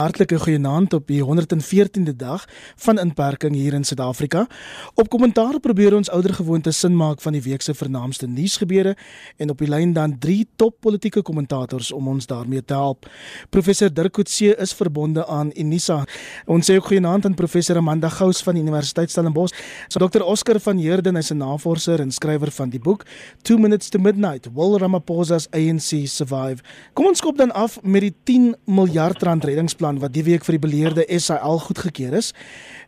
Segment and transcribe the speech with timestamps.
[0.00, 4.46] Hartlike goeienaand op die 114de dag van inperking hier in Suid-Afrika.
[4.94, 8.94] Op kommentaar probeer ons oudergewoonte sin maak van die week se vernaamste nuusgebeure
[9.36, 13.10] en op die lyn dan drie top politieke kommentators om ons daarmee te help.
[13.50, 15.98] Professor Dirk Coetzee is verbonde aan Unisa.
[16.46, 19.52] Ons sê ook goeienaand aan professor Amanda Gous van die Universiteit Stellenbosch.
[19.88, 23.04] So Dr Oscar van Heerden is 'n navorser en skrywer van die boek
[23.42, 26.64] 2 Minutes to Midnight: Will Ramaphosa's ANC Survive?
[26.94, 30.44] Kom ons skop dan af met die 10 miljard rand reddingsplan plan wat die week
[30.46, 32.32] vir die beleerde SAL goedgekeur is.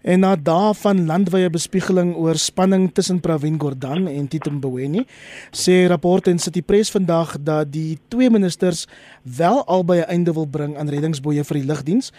[0.02, 5.06] En na dae van landwyse bespiegeling oor spanning tussen Pravin Gordhan en Tito Mboweni,
[5.52, 8.86] sê rapporte in City Press vandag dat die twee ministers
[9.22, 12.12] wel albei 'n einde wil bring aan reddingsboeye vir die lugdiens.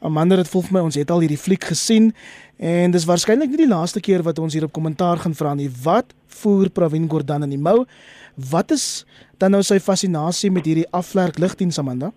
[0.00, 2.12] Amanda, dit voel vir my ons het al hierdie fliek gesien
[2.58, 5.70] en dis waarskynlik nie die laaste keer wat ons hier op kommentaar gaan vra nie.
[5.82, 7.86] Wat voer Pravin Gordhan in die mou?
[8.34, 9.04] Wat is
[9.38, 12.12] dan nou sy fascinasie met hierdie afvlerk lugdiens Amanda?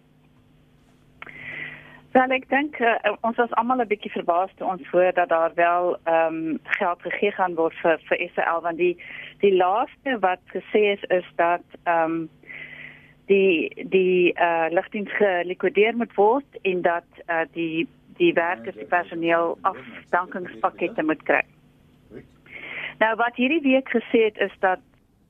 [2.15, 2.93] Wel ek dink uh,
[3.27, 7.01] ons was almal 'n bietjie verbaas toe ons hoor dat daar wel ehm um, geld
[7.01, 8.95] gegee gaan word vir vir SAL want die
[9.43, 12.29] die laaste wat gesê is is dat ehm um,
[13.27, 18.91] die die eh uh, lugdiens gelikwideer moet word en dat uh, die die werkers die
[18.95, 21.43] personeel afdankingspakkette moet kry.
[23.03, 24.79] Nou wat hierdie week gesê het is dat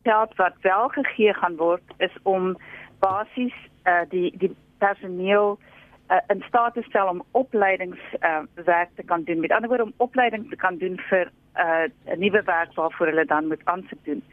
[0.03, 2.57] geld wat wel gegee gaan word is om
[2.99, 5.73] basies eh uh, die die personeel uh,
[6.27, 9.39] in staat te stel om opleidingswerk uh, te kan doen.
[9.39, 13.25] Met ander woorde om opleiding te kan doen vir 'n uh, nuwe werk waarvoor hulle
[13.25, 14.23] dan moet aansoek doen.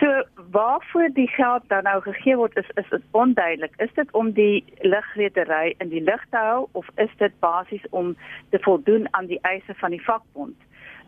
[0.00, 3.72] So waarvoor die geld dan nou gegee word is is dit onduidelik.
[3.76, 8.16] Is dit om die lugredery in die lug te hou of is dit basies om
[8.50, 10.56] te voldoen aan die eise van die vakbond?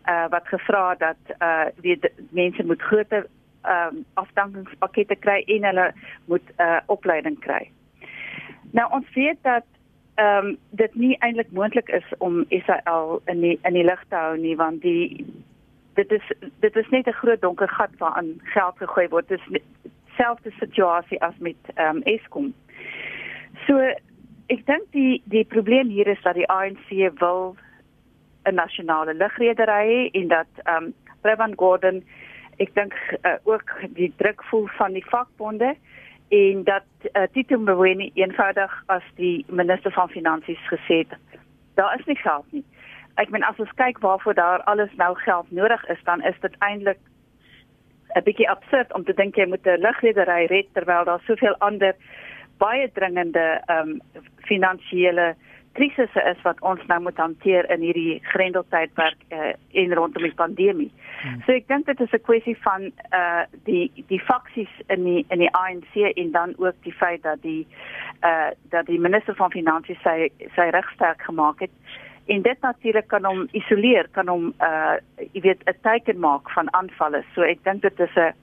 [0.05, 3.27] Uh wat gevra dat uh die mense moet groter
[3.61, 5.93] ehm um, afdankingspakkette kry en hulle
[6.25, 7.71] moet uh opleiding kry.
[8.71, 9.63] Nou ons weet dat
[10.15, 14.15] ehm um, dit nie eintlik moontlik is om Israel in die in die lig te
[14.15, 15.25] hou nie want die
[15.93, 19.27] dit is dit is net 'n groot donker gat waarin geld gegooi word.
[19.27, 19.61] Dit is
[20.17, 22.53] selfde situasie as met ehm um, Eskom.
[23.67, 23.77] So
[24.47, 27.55] ek dink die die probleem hier is dat die ANC wil
[28.45, 32.03] 'n nasionale lugredery hê en dat ehm um, Prevan Gordon
[32.57, 32.93] ek dink
[33.25, 35.75] uh, ook die druk voel van die vakbonde
[36.33, 41.17] en dat uh, Tito Mboweni eenvoudig as die minister van finansies gesê het
[41.73, 42.63] daar is nie geld nie.
[43.21, 46.55] Ek meen as ons kyk waarvoor daar alles nou geld nodig is, dan is dit
[46.59, 46.99] eintlik
[48.15, 51.95] 'n bietjie absurd om te dink jy moet 'n lugredery red terwyl daar soveel ander
[52.57, 54.01] baie dringende ehm um,
[54.49, 55.35] finansiële
[55.73, 60.91] krisisse is wat ons nou moet hanteer in hierdie grendeltydperk uh, en rondom die pandemie.
[61.21, 61.41] Hmm.
[61.45, 65.39] So ek dink dit is 'n kwessie van uh die die faksies in die in
[65.39, 67.67] die ANC en dan ook die feit dat die
[68.21, 71.73] uh dat die minister van finansies sy sy regsterk gemaak het
[72.25, 74.95] en dit natuurlik kan hom isoleer, kan hom uh
[75.33, 77.23] jy weet 'n teken maak van aanvalle.
[77.35, 78.33] So ek dink dit is 'n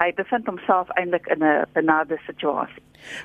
[0.00, 2.82] hy bevind homself eintlik in 'n benade situasie.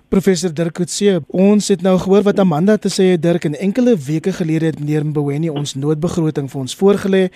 [0.10, 3.98] Professor Dirk Coetzee, ons het nou gehoor wat Amanda te sê het Dirk en enkele
[3.98, 7.32] weke gelede het meneer Mboweni ons noodbegroting vir ons voorgelê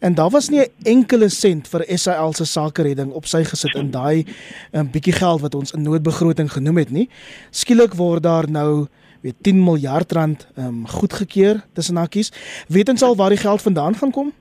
[0.00, 3.90] en daar was nie 'n enkele sent vir SAL se sakeredding op sy gesit in
[3.90, 4.24] daai
[4.72, 7.08] 'n um, bietjie geld wat ons 'n noodbegroting genoem het nie.
[7.50, 8.86] Skielik word daar nou
[9.20, 12.32] weet 10 miljard rand um, goedgekeur tussen hakkies.
[12.68, 14.32] Weet ons al waar die geld vandaan gaan kom?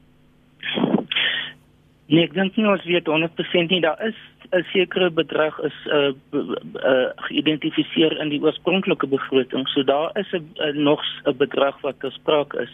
[2.08, 3.82] Nee, ek dink nie ons weet 100% nie.
[3.84, 4.16] Daar is
[4.56, 9.68] 'n sekere bedrag is uh, uh geïdentifiseer in die oorspronklike begroting.
[9.68, 12.72] So daar is 'n uh, nog 'n bedrag wat gespreek is.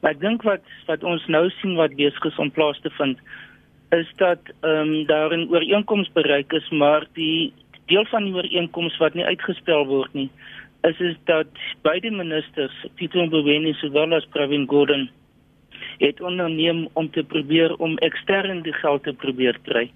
[0.00, 3.18] Maar ek dink wat wat ons nou sien wat besig is om plaas te vind
[3.90, 7.52] is dat ehm um, daar 'n ooreenkoms bereik is, maar die
[7.86, 10.30] deel van die ooreenkoms wat nie uitgestel word nie,
[10.82, 11.46] is is dat
[11.82, 15.08] beide ministers, Tito Mboweni sowel as Pravin Gordhan
[15.98, 19.90] het onderneem om te probeer om ekstern die geld te probeer kry.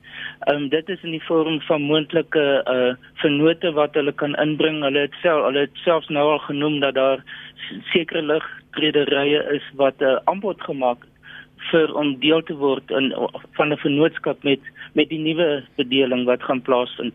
[0.47, 4.83] Ehm um, dit is in die vorm van moontlike uh vennote wat hulle kan inbring.
[4.83, 7.25] Hulle het self hulle het selfs nou al genoem dat daar
[7.93, 11.07] sekere lugtrederye is wat 'n uh, aanbod gemaak
[11.71, 13.13] vir om deel te word in
[13.59, 14.61] van 'n vennootskap met
[14.93, 17.15] met die nuwe bedeling wat gaan plaasvind.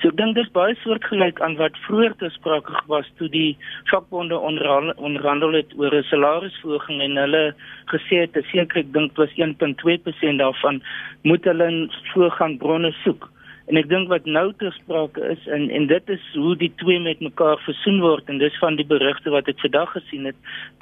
[0.00, 3.56] So ek dink dit is baie soortgelyk aan wat vroeër te sprake was toe die
[3.90, 7.44] vakbonde onderhandel het oor 'n salarisverhoging en hulle
[7.92, 10.82] gesê het seker ek dink was 1.2% daarvan
[11.22, 13.30] moet hulle voorgaan bronne soek.
[13.70, 17.00] En ek dink wat nou te sprake is en en dit is hoe die twee
[17.00, 20.36] met mekaar versoen word en dis van die berigte wat ek vandag gesien het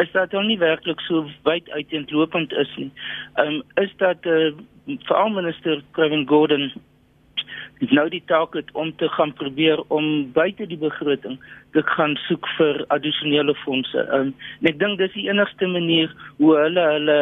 [0.04, 2.90] is dat hulle nie werklik so wyd uiteenlopend is nie.
[3.36, 4.52] Ehm um, is dat uh,
[5.06, 6.70] veral minister Kevin Gordon
[7.88, 11.38] nou die taak het om te gaan probeer om buite die begroting
[11.72, 14.04] te gaan soek vir addisionele fondse.
[14.12, 17.20] Um, en ek dink dis die enigste manier hoe hulle hulle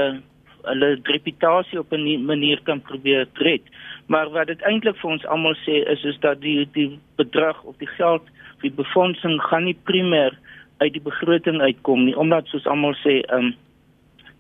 [0.68, 3.62] hulle reputasie op 'n manier kan probeer red.
[4.06, 7.76] Maar wat dit eintlik vir ons almal sê is is dat die die bedrag of
[7.78, 8.22] die geld
[8.60, 10.34] vir befondsing gaan nie primêr
[10.78, 13.54] uit die begroting uitkom nie omdat soos almal sê um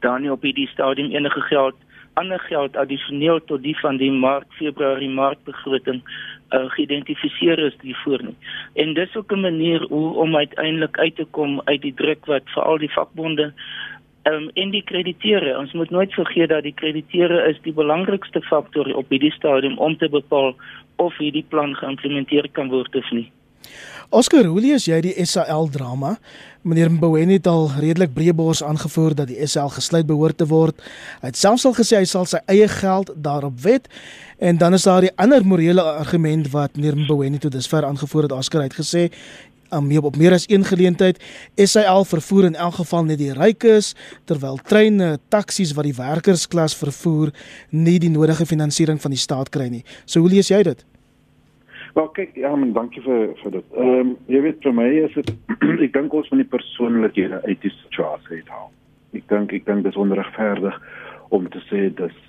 [0.00, 1.76] daar nie op hierdie stadium enige geld
[2.14, 6.02] ander geld addisioneel tot die van die maart februarie maart begroting
[6.50, 8.36] uh, geïdentifiseer is hiervoor nie.
[8.74, 12.42] En dis ook 'n manier hoe om uiteindelik uit te kom uit die druk wat
[12.54, 13.52] veral die vakbonde
[14.22, 15.58] um, en die krediteure.
[15.58, 19.96] Ons moet nooit vergeet dat die krediteure is die belangrikste faktor op hierdie stadium om
[19.96, 20.54] te bepaal
[20.96, 23.30] of hierdie plan geïmplementeer kan word of nie.
[24.08, 26.14] Oscar, hoe lees jy die SAL drama?
[26.64, 30.80] Meneer Mboweni het al redelik breëbors aangevoer dat die SAL gesluit behoort te word.
[31.20, 33.90] Hy het selfs al gesê hy sal sy eie geld daarop wet.
[34.40, 38.36] En dan is daar die ander morele argument wat meneer Mboweni tot dusver aangevoer het.
[38.38, 39.10] Oscar het gesê
[39.68, 41.20] om um, op meer as een geleentheid
[41.60, 43.92] SAL vervoer in elk geval net die rykes
[44.24, 47.34] terwyl treine, taksies wat die werkersklas vervoer
[47.70, 49.84] nie die nodige finansiering van die staat kry nie.
[50.06, 50.84] So hoe lees jy dit?
[51.98, 53.70] Wel kyk, ja, men dankie vir vir dit.
[53.74, 55.30] Ehm um, jy weet vir my is dit
[55.86, 58.68] ek dink ons moet die persoonlikhede uit die situasie haal.
[59.18, 60.76] Ek dink ek dink dit is onregverdig
[61.34, 62.20] om te sê dis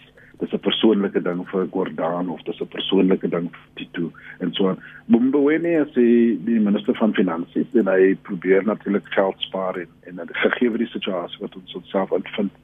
[0.41, 4.73] dis 'n persoonlike ding vir Gordaan of dis 'n persoonlike ding vir Tito en so.
[5.05, 10.25] Bombweni as die, die minister van finansies en hy probeer natuurlik geld spaar en en
[10.25, 12.57] dit gegee vir die situasie wat ons onsself uitvind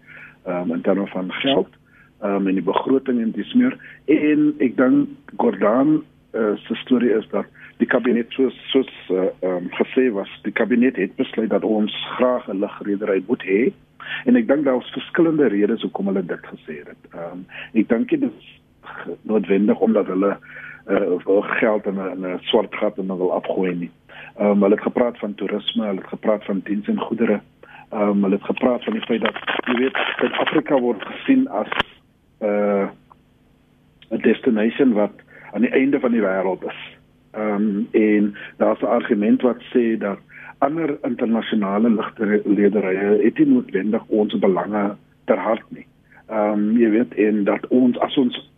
[0.49, 1.69] ehm um, in terme van geld
[2.25, 3.77] ehm um, in die begroting en dis meer
[4.09, 6.01] en ek dink Gordaan
[6.35, 7.45] uh, se storie is dat
[7.77, 12.47] die kabinet soos soos uh, um, gesê was die kabinet het besluit dat ons graag
[12.47, 13.73] 'n ligredery moet hê
[14.25, 17.01] en ek dink daar was verskillende redes hoekom hulle dit gesê het.
[17.13, 18.53] Ehm um, ek dink dit is
[19.21, 20.37] noodwendig omdat hulle
[20.87, 23.91] uh, geld in 'n swart gat en wil afgooi nie.
[24.37, 27.41] Ehm um, hulle het gepraat van toerisme, hulle het gepraat van dienste en goedere.
[27.89, 31.71] Ehm um, hulle het gepraat van die feit dat jy weet Suid-Afrika word gesien as
[32.39, 32.87] 'n uh,
[34.11, 35.24] 'n destination wat
[35.55, 36.79] aan die einde van die wêreld is.
[37.31, 40.19] Ehm um, en daar's 'n argument wat sê dat
[40.57, 45.87] ander internasionale ligterlederye het nie noodwendig ons belange ter hart nie.
[46.27, 48.51] Ehm um, jy weet en dat ons as ons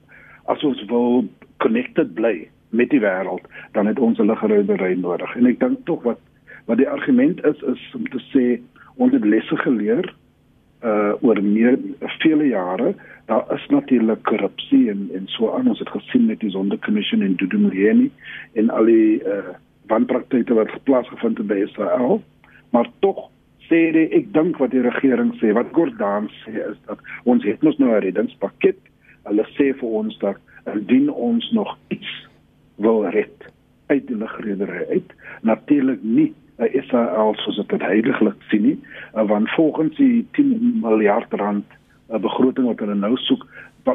[0.46, 5.36] as ons wil connected bly met die wêreld, dan het ons 'n ligterledery nodig.
[5.36, 6.20] En ek dink tog wat
[6.66, 8.62] wat die argument is is om te sê
[8.96, 10.14] ons het lesse geleer
[10.84, 11.80] uh oor meer
[12.22, 12.96] vele jare.
[13.26, 15.68] Daar is natuurlik korrupsie en en so aan.
[15.68, 18.12] Ons het gesien met die sondekommissie en Dudumuyeni
[18.54, 19.56] en al die uh
[19.88, 22.22] wanpraktyke wat plaasgevind het by Israel
[22.70, 23.30] maar tog
[23.68, 27.64] sê die, ek dink wat die regering sê wat Gordaan sê is dat ons het
[27.64, 28.80] mos nou 'n reddingspakket.
[29.28, 30.38] Hulle sê vir ons dat
[30.74, 32.12] indien ons nog iets
[32.76, 33.48] wil red
[33.88, 38.80] uit die ligredery uit natuurlik nie Israel soos dit heiliglik sien nie
[39.14, 41.66] want volgens die 10 miljard rand
[42.10, 43.46] 'n begroting wat hulle nou soek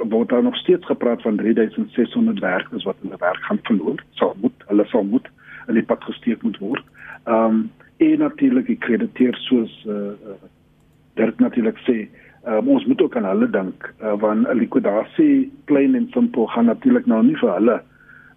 [0.01, 4.05] word daar nog steeds gepraat van 3600 werkers wat hulle werk gaan verloor.
[4.11, 5.29] Sal moet hulle sal moet
[5.69, 6.85] in die pad gesteek moet word.
[7.25, 10.41] Ehm um, en natuurlik die krediteer soos eh uh,
[11.15, 12.09] Dirk natuurlik sê,
[12.49, 16.65] um, ons moet ook aan hulle dink uh, want 'n likwidasie klein en simpel gaan
[16.65, 17.83] natuurlik nou nie vir hulle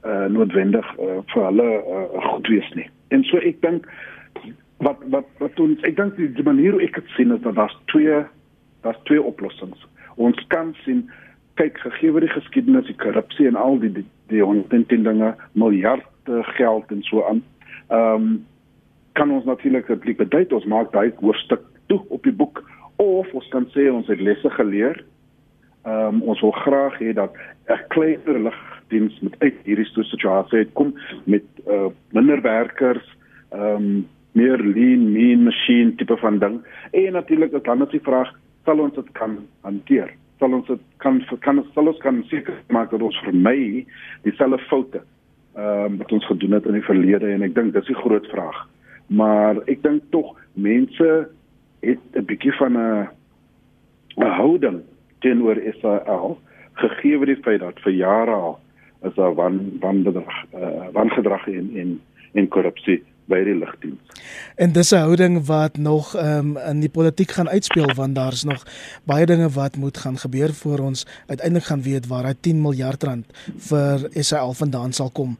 [0.03, 2.89] eh uh, noodwendig uh, vir hulle uh, goed wees nie.
[3.07, 3.87] En so ek dink
[4.83, 7.55] wat wat wat ons ek dink die, die manier hoe ek dit sien is dat
[7.55, 8.23] daar's twee
[8.85, 9.87] daar's twee oplossings.
[10.15, 11.05] Ons kan sien
[11.59, 16.41] kyk gegee word die geskiedenis, die korrupsie en al die die, die ontenting dinge, miljarde
[16.57, 17.43] geld en so aan.
[17.87, 18.45] Ehm um,
[19.15, 22.59] kan ons natuurlik dit bedui ons maak daai hoofstuk toe op die boek
[22.99, 24.99] of ons kan sê ons het lesse geleer.
[25.85, 27.31] Ehm um, ons wil graag hê dat
[27.69, 28.51] 'n kleiner
[28.89, 30.93] ligdiens met uit hierdie situasie kom
[31.25, 33.05] met uh, minder werkers,
[33.51, 36.57] ehm um, meer lean mean machine tipe van ding.
[36.91, 38.33] En natuurlik is dan net die vraag
[38.65, 40.09] sal ons dit kan hanteer?
[40.39, 43.85] Sal ons dit kan kan sal ons kan seker maak dat ons vermy
[44.23, 45.01] dieselfde foute
[45.55, 47.31] ehm um, wat ons gedoen het in die verlede?
[47.31, 48.67] En ek dink dis 'n groot vraag.
[49.07, 51.29] Maar ek dink tog mense
[51.81, 53.07] het 'n bietjie van 'n
[54.17, 54.81] houding
[55.19, 56.39] teenoor Israel
[56.73, 58.59] gegee word die feit dat vir jare al
[59.05, 62.01] is daar wan wangedrag uh, wangedrag in in
[62.33, 63.99] en korrupsie by die lugdiens.
[64.55, 68.63] En dis 'n houding wat nog um, in die politiek gaan uitspeel want daar's nog
[69.03, 73.03] baie dinge wat moet gaan gebeur voor ons uiteindelik gaan weet waar hy 10 miljard
[73.03, 73.25] rand
[73.57, 75.37] vir SAL vandaan sal kom.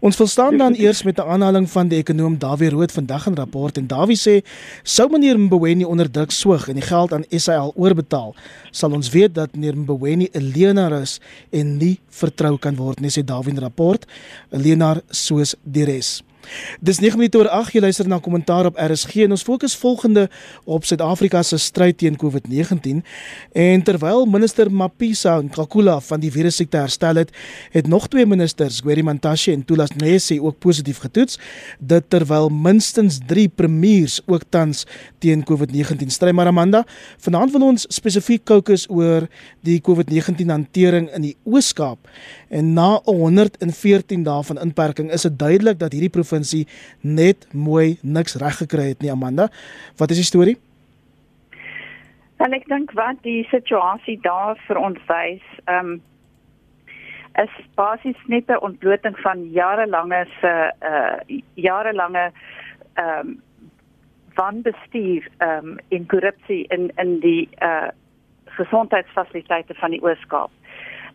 [0.00, 3.34] Ons wil staan dan eers met 'n aanhaling van die ekonom Dawie Rood vandag in
[3.34, 4.44] rapport en Dawie sê
[4.82, 8.34] sou meneer Mboweni onder druk swig en die geld aan SAL oorbetaal,
[8.70, 13.10] sal ons weet dat meneer Mboweni 'n leienaar is en nie vertrou kan word nie
[13.10, 14.06] sê Dawie in rapport,
[14.52, 16.22] 'n leienaar soos die res.
[16.84, 20.26] Dis 9 minute oor 8 jy luister na kommentaar op RSG en ons fokus volgende
[20.68, 23.00] op Suid-Afrika se stryd teen COVID-19
[23.52, 27.32] en terwyl minister Mapisa Nkakula van die virussiekte herstel het,
[27.72, 31.38] het nog twee ministers, Gweri Mantashe en Tulas Nesi ook positief getoets,
[31.80, 34.84] dit terwyl minstens 3 premiers ook tans
[35.18, 36.30] teen COVID-19 stry.
[36.36, 36.84] Maar Amanda,
[37.24, 39.28] vanaand wil ons spesifiek fokus oor
[39.66, 42.08] die COVID-19 hantering in die Oos-Kaap
[42.48, 46.37] en na 114 dae van inperking is dit duidelik dat hierdie provinsie
[47.00, 49.48] net mooi niks reg gekry het nie Amanda.
[49.96, 50.56] Wat is die storie?
[52.38, 55.98] En ek dink wat die situasie daar vir ons wys, ehm um,
[57.38, 62.30] is basies net 'n ontbloting van jarelange se uh jarelange
[62.94, 63.42] ehm um,
[64.34, 67.88] wanbestuur ehm um, in korrupsie in in die uh
[68.44, 70.50] gesondheidsfasiliteite van die Oos-Kaap.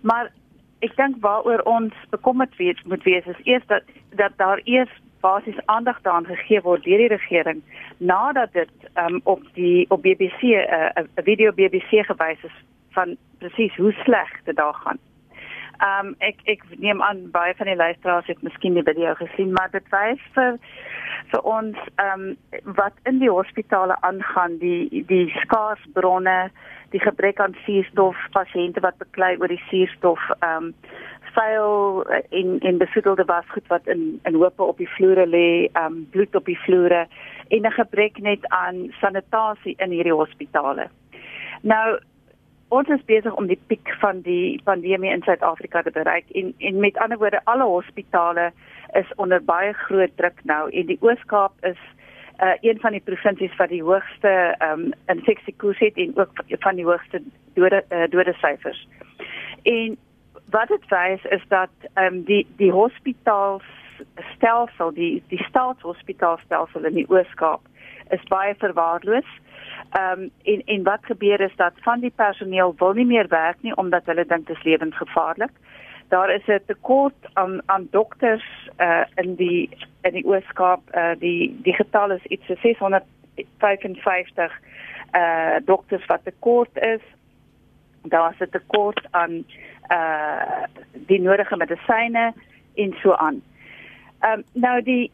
[0.01, 0.31] Maar
[0.79, 4.91] ek dink waaroor ons bekommerd moet wees is eers dat dat daar eers
[5.23, 7.63] basies aandag daaraan gegee word deur die regering
[7.97, 8.71] nadat dit
[9.03, 12.57] um, op die op BBC 'n uh, uh, video BBC gewys is
[12.97, 14.99] van presies hoe sleg dit daar gaan.
[15.77, 19.51] Ehm um, ek ek neem aan baie van die luisteraars het miskien die video gesien
[19.51, 20.59] maar dit wys vir
[21.31, 26.51] vir ons ehm um, wat in die hospitale aangaan die die skaars bronne
[26.93, 30.73] die gebrek aan suurstof pasiënte wat beklei oor die suurstof ehm um,
[31.33, 36.35] vuil en en besoedelde wasgoed wat in in hope op die vloere lê, um, bloed
[36.35, 37.07] op die vloere
[37.47, 40.87] en 'n gebrek net aan sanitasie in hierdie hospitale.
[41.61, 41.99] Nou
[42.69, 46.79] ons is besig om die piek van die pandemie in Suid-Afrika te bereik en en
[46.79, 48.51] met ander woorde alle hospitale
[48.93, 51.79] is onder baie groot druk nou en die Oos-Kaap is
[52.43, 56.85] uh, een van die provinsies wat die hoogste um, infeksiekoers het en ook van die
[56.85, 57.21] hoogste
[57.53, 58.87] dode uh, dode syfers.
[59.63, 59.97] En
[60.53, 67.09] wat dit wys is dat ehm um, die die hospitaalstelsel die die staatshospitaalstelsel in die
[67.09, 67.61] Oos-Kaap
[68.09, 69.29] is baie verwaarloos.
[69.97, 73.57] Ehm um, en en wat gebeur is dat van die personeel wil nie meer werk
[73.61, 75.51] nie omdat hulle dink dit is lewensgevaarlik.
[76.13, 79.69] Daar is 'n tekort aan aan dokters uh in die
[80.01, 80.81] in die Oos-Kaap.
[80.95, 84.51] Uh die die getal is iets so 655
[85.15, 87.01] uh dokters wat tekort is.
[88.01, 89.45] Daar is 'n tekort aan
[89.93, 90.63] uh
[91.07, 92.31] die nodige medisyne
[92.75, 93.41] en so aan.
[94.21, 95.11] Ehm um, nou die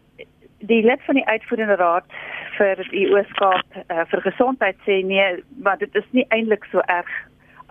[0.59, 2.05] die lid van die uitvoerende raad
[2.57, 7.11] vir die Oos-Kaap uh, vir gesondheid sê nee, maar dit is nie eintlik so erg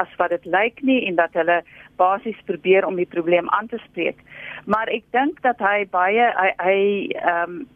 [0.03, 1.61] as wat dit lyk nie en dat hulle
[2.01, 4.21] basies probeer om die probleem aan te spreek.
[4.65, 6.79] Maar ek dink dat hy baie hy hy
[7.19, 7.67] ehm um,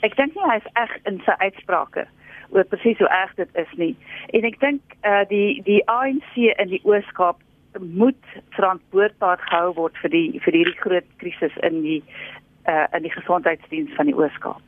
[0.00, 2.06] ek dink nie hy is reg in sy uitsprake
[2.50, 3.92] oor presies hoe erg dit is nie.
[4.32, 7.42] En ek dink eh uh, die die ANC in die Oos-Kaap
[7.78, 8.24] moet
[8.56, 12.02] verantwoordbaar gehou word vir die vir hierdie groot krisis in die
[12.66, 14.60] uh, in die gesondheidsdiens van die Oos-Kaap.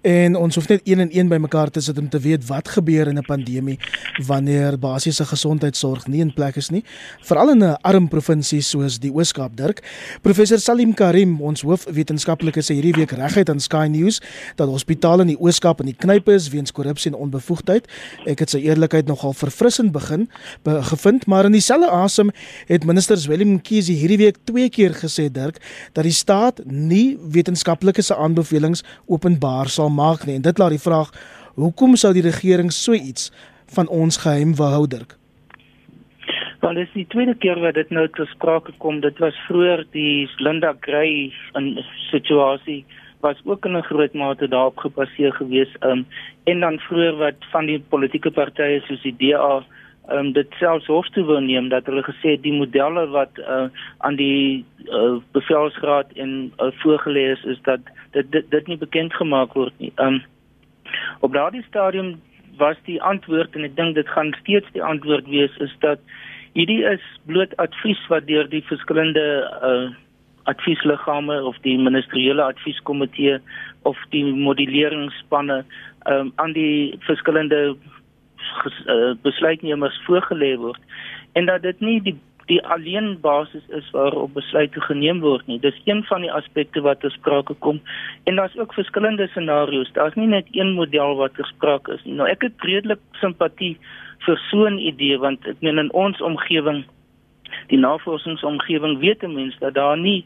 [0.00, 3.06] En ons hoef net een en een bymekaar te sit om te weet wat gebeur
[3.06, 3.78] in 'n pandemie
[4.26, 6.84] wanneer basiese gesondheidsorg nie in plek is nie,
[7.20, 9.56] veral in 'n arm provinsie soos die Oos-Kaap.
[9.56, 9.82] Dirk,
[10.22, 14.20] professor Salim Karim, ons hoofwetenskaplike sê hierdie week reguit aan Sky News
[14.56, 17.88] dat hospitale in die Oos-Kaap in die knype is weens korrupsie en onbevoegdheid.
[18.26, 20.28] Ek het sy eerlikheid nogal verfrissend begin
[20.62, 22.30] be, gevind, maar in dieselfde asem
[22.66, 25.58] het minister Willem Mkhize hierdie week twee keer gesê Dirk
[25.92, 30.36] dat die staat nie wetenskaplike se aanbevelings openbaar sal maak nie.
[30.38, 31.14] En dit laat die vraag:
[31.54, 33.30] Hoekom sou die regering so iets
[33.74, 35.16] van ons geheim behou dirk?
[36.60, 39.00] Wel, dis die tweede keer wat dit nou tot sprake kom.
[39.00, 41.76] Dit was vroeër die Linda Gray in
[42.10, 42.84] situasie
[43.20, 45.70] was ook in 'n groot mate daarop gebaseer gewees.
[45.80, 46.06] Um
[46.44, 49.64] en dan vroeër wat van die politieke partye soos die DA
[50.12, 53.66] um, dit selfs hof toe wil neem dat hulle gesê die modelle wat uh,
[53.98, 57.80] aan die uh, bevelsraad en uh, voorgelê is is dat
[58.16, 59.92] dit dit, dit nie bekend gemaak word nie.
[59.96, 60.22] Um
[61.20, 62.16] op daardie stadium
[62.58, 66.00] was die antwoord en ek dink dit gaan steeds die antwoord wees is dat
[66.56, 69.26] hierdie is bloot advies wat deur die verskillende
[69.62, 69.90] uh,
[70.48, 73.36] adviesliggame of die ministeriële advieskomitee
[73.88, 75.60] of die modelleringsspanne
[76.08, 77.76] um, aan die verskillende
[78.62, 80.80] ges, uh, besluitnemers voorgelê word
[81.32, 82.16] en dat dit nie die
[82.48, 85.58] die alleen basis is waarop besluite geneem word nie.
[85.60, 87.80] Dis een van die aspekte wat ter sprake kom
[88.24, 89.92] en daar's ook verskillende scenario's.
[89.92, 92.16] Daar's nie net een model wat ter sprake is nie.
[92.16, 93.76] Nou ek het redelik simpatie
[94.24, 96.84] vir so 'n idee want ek meen in ons omgewing
[97.68, 100.24] die navorsingsomgewing weet 'n mens dat daar nie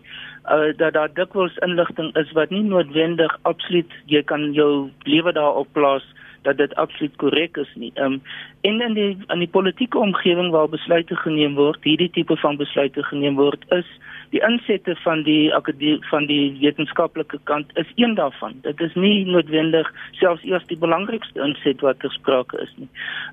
[0.50, 5.69] uh, dat daar dikwels inligting is wat nie noodwendig absoluut jy kan jou lewe daarop
[5.73, 6.04] plaas
[6.42, 7.92] dat dit absoluut korrek is nie.
[7.94, 8.22] Ehm um,
[8.62, 13.02] en in die in die politieke omgewing waar besluite geneem word, hierdie tipe van besluite
[13.02, 13.88] geneem word, is
[14.30, 18.54] die insette van die akademie van die wetenskaplike kant is een daarvan.
[18.62, 22.88] Dit is nie noodwendig selfs eers die belangrikste inset wat ter sprake is nie.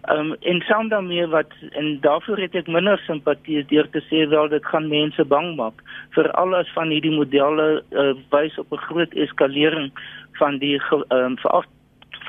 [0.08, 4.26] Ehm um, en saam daarmee wat en daarvoor het ek minder simpatie deur te sê
[4.30, 5.84] wel dit gaan mense bang maak
[6.18, 9.92] vir alles van hierdie modelle uh, wys op 'n groot eskalering
[10.40, 11.52] van die um, vir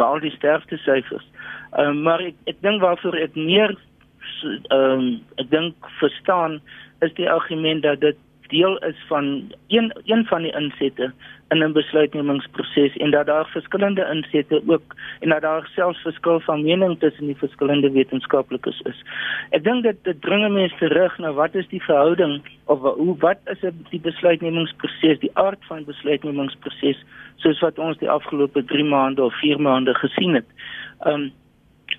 [0.04, 1.26] al die sterfte syfers.
[1.72, 3.76] Ehm um, maar ek ek dink waarvoor ek meer
[4.42, 6.60] ehm um, ek dink verstaan
[7.00, 8.16] is die argument dat dit
[8.50, 11.12] deel is van een een van die insette
[11.50, 16.62] in 'n besluitnemingsproses en dat daar verskillende insette ook en dat daar selfs verskil van
[16.62, 19.02] mening tussen die verskillende wetenskaplikes is.
[19.50, 23.38] Ek dink dit dit dring mense terug na wat is die verhouding of hoe wat
[23.44, 23.58] is
[23.90, 27.04] die besluitnemingsproses, die aard van besluitnemingsproses
[27.36, 30.46] soos wat ons die afgelope 3 maande of 4 maande gesien het.
[31.06, 31.32] Um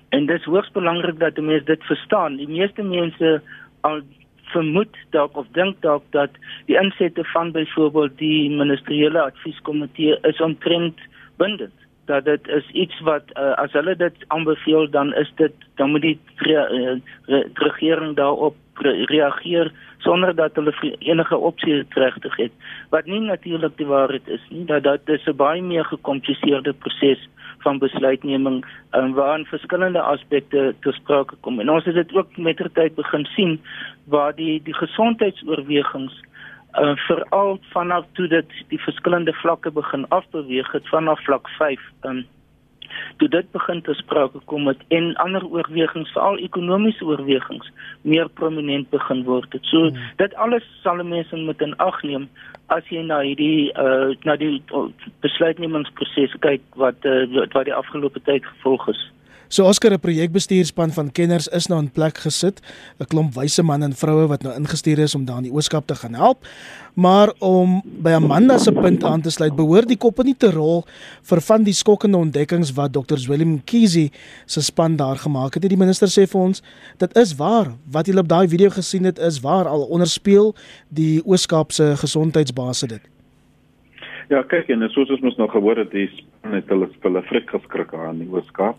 [0.08, 2.36] en dit is hoogs belangrik dat mense dit verstaan.
[2.36, 3.40] Die meeste mense
[3.80, 4.00] al
[4.52, 6.30] vermoed dalk of dink dalk dat
[6.70, 11.00] die insette van byvoorbeeld die ministeriële advieskomitee is omtrent
[11.36, 11.74] bindend.
[12.10, 16.02] Dat dit is iets wat uh, as hulle dit aanbeveel dan is dit dan moet
[16.02, 22.52] die re, re, re, regering daarop re, reageer sonder dat hulle enige opsie regtig het.
[22.90, 27.28] Wat nie natuurlik die waarheid is nie dat dit is 'n baie meer gekompliseerde proses
[27.62, 28.64] van besluitneming
[28.98, 31.60] um, waarin verskillende aspekte te sprake kom.
[31.60, 33.60] En ons het dit ook met ter tyd begin sien
[34.04, 36.20] waar die die gesondheidsoorwegings
[36.80, 42.24] uh, veral vanaf toe dit die verskillende vlakke begin afbeweeg het vanaf vlak 5 um,
[43.16, 47.70] toe dit begin te sprake kom met en ander oorwegings veral ekonomiese oorwegings
[48.02, 49.52] meer prominent begin word.
[49.52, 49.64] Het.
[49.64, 50.10] So hmm.
[50.16, 52.28] dit alles sal mense moet in ag neem
[52.66, 54.86] as jy na hierdie uh na die uh,
[55.24, 59.02] besluitnemingsproses kyk wat uh, wat die afgelope tyd gevolg is.
[59.52, 62.60] So Oscar 'n projekbestuurspan van kenners is nou in plek gesit,
[62.98, 65.86] 'n klomp wyse manne en vroue wat nou ingestuur is om daar in die ooskap
[65.86, 66.38] te gaan help.
[66.94, 70.84] Maar om by Amanda se punt aan te sluit, behoort die koppe nie te rol
[71.22, 73.28] vir van die skokkende ontdekkings wat Dr.
[73.28, 74.10] Willem Kiesi
[74.46, 75.68] se span daar gemaak het.
[75.68, 76.62] Die minister sê vir ons,
[76.98, 80.54] dit is waar wat jy op daai video gesien het is waar al onderspeel
[80.88, 83.02] die ooskap se gesondheidsbase dit.
[84.28, 87.92] Ja, kyk en soos ons mos nou gehoor het, dis net hulle hulle frik geskrik
[87.94, 88.76] aan die ooskap.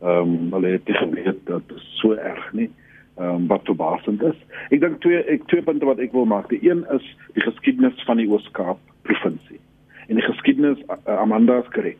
[0.00, 2.70] Ehm um, hulle het nie geweet dat dit so erg nie.
[3.16, 4.36] Ehm um, wat verbasend is.
[4.70, 6.46] Ek dink twee ek twee punte wat ek wil maak.
[6.52, 9.58] Die een is die geskiedenis van die Oos-Kaap provinsie.
[10.06, 11.96] En die geskiedenis Amanda se kry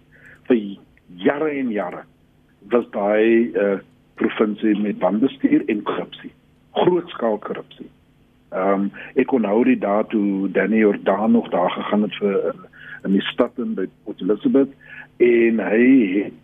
[0.47, 0.61] vir
[1.25, 2.05] jare en jare
[2.71, 3.79] was daai uh,
[4.15, 6.31] provinsie met wanbestuur en korrupsie.
[6.79, 7.91] Grootskaal korrupsie.
[8.55, 12.39] Ehm um, ek kon nou die dae toe Danny Jordan nog daar gegaan het vir
[12.53, 12.55] uh,
[13.05, 14.71] in die stad in by Port Elizabeth
[15.19, 15.83] en hy
[16.15, 16.39] het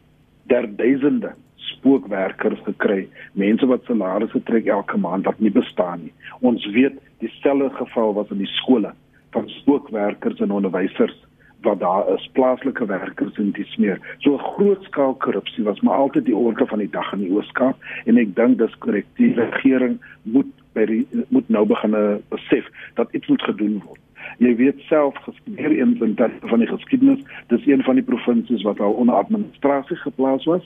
[0.51, 1.31] daar duisende
[1.71, 6.13] spookwerkers gekry, mense wat salarisse trek elke maand wat nie bestaan nie.
[6.41, 8.93] Ons weet dieselfde geval was in die skole
[9.37, 11.17] van spookwerkers en onderwysers
[11.65, 13.99] wat daar is plaaslike werkers in die smeer.
[14.19, 17.81] So groot skaal korrupsie was maar altyd die orde van die dag in die Ooskaap
[18.05, 19.09] en ek dink dis korrek.
[19.21, 21.97] Die regering moet by die, moet nou begin
[22.35, 22.69] besef
[23.01, 24.01] dat iets moet gedoen word.
[24.43, 25.17] Jy weet self
[25.57, 27.21] in tyd van die geskiedenis,
[27.53, 30.65] dis een van die provinsies wat al onder administrasie geplaas was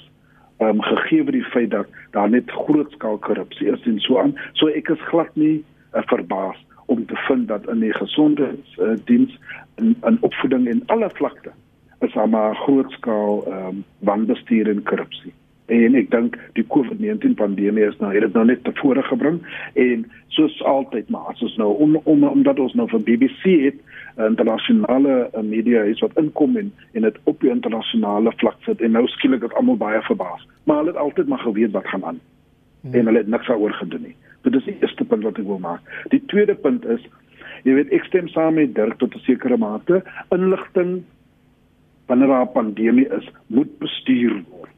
[0.64, 4.34] um, gegee word die feit dat daar net grootskaal korrupsie is en so aan.
[4.52, 5.58] So ek is glad nie
[5.94, 9.38] uh, verbaas om te vind dat in die gesondheidsdiens
[9.76, 11.52] in, in opvoeding en alle vlakte
[12.00, 15.32] is daar maar grootskaal um, wanbestuur en korrupsie.
[15.68, 19.42] En ek dink die COVID-19 pandemie is nou het dit nou net tevore gebring
[19.76, 23.82] en soos altyd maar as ons nou om, om omdat ons nou van BBC het
[24.28, 28.96] internasionale uh, media is wat inkom en en dit op die internasionale vlak sit en
[28.96, 30.46] nou skielik is almal baie verbaas.
[30.64, 32.20] Maar hulle het altyd maar geweet wat gaan aan.
[32.80, 32.94] Hmm.
[32.94, 34.16] En hulle het niks daaroor gedoen nie.
[34.42, 35.84] Dit is die eerste punt wat ek wil maak.
[36.14, 37.04] Die tweede punt is
[37.68, 40.02] jy weet ek stem saam met Dirk tot 'n sekere mate
[40.32, 41.02] inligting
[42.08, 44.72] wanneer daar 'n pandemie is, moet bestuur word.